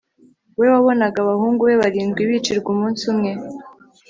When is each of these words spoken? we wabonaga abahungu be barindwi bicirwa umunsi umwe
we 0.57 0.65
wabonaga 0.73 1.17
abahungu 1.21 1.61
be 1.67 1.75
barindwi 1.81 2.21
bicirwa 2.29 2.69
umunsi 2.75 3.01
umwe 3.11 3.31